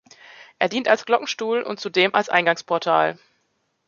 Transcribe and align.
Er 0.57 0.67
dient 0.67 0.87
als 0.87 1.05
Glockenstuhl 1.05 1.61
und 1.61 1.79
zudem 1.79 2.15
als 2.15 2.27
Eingangsportal. 2.27 3.19